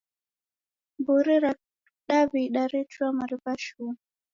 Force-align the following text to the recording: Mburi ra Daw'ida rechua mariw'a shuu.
Mburi 0.99 1.37
ra 1.43 1.51
Daw'ida 2.07 2.63
rechua 2.73 3.07
mariw'a 3.17 3.53
shuu. 3.63 3.91